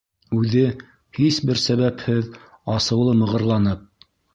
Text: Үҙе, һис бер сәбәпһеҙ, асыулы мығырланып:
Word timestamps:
Үҙе, 0.37 0.63
һис 1.19 1.39
бер 1.51 1.63
сәбәпһеҙ, 1.67 2.35
асыулы 2.79 3.19
мығырланып: 3.25 3.91